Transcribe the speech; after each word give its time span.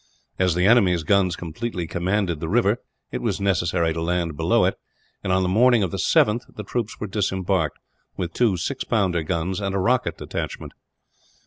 As 0.39 0.55
the 0.55 0.65
enemy's 0.65 1.03
guns 1.03 1.35
completely 1.35 1.85
commanded 1.85 2.39
the 2.39 2.49
river, 2.49 2.79
it 3.11 3.21
was 3.21 3.39
necessary 3.39 3.93
to 3.93 4.01
land 4.01 4.35
below 4.35 4.65
it; 4.65 4.73
and 5.23 5.31
on 5.31 5.43
the 5.43 5.47
morning 5.47 5.83
of 5.83 5.91
the 5.91 5.97
7th 5.99 6.41
the 6.55 6.63
troops 6.63 6.99
were 6.99 7.05
disembarked, 7.05 7.77
with 8.17 8.33
two 8.33 8.57
six 8.57 8.83
pounder 8.83 9.21
guns 9.21 9.59
and 9.61 9.75
a 9.75 9.79
rocket 9.79 10.17
detachment. 10.17 10.71